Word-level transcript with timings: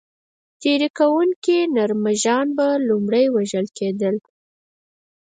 تېري 0.61 0.89
کوونکي 0.99 1.57
نر 1.75 1.91
مږان 2.03 2.47
به 2.57 2.67
لومړی 2.87 3.25
وژل 3.35 3.67
کېدل. 3.77 4.15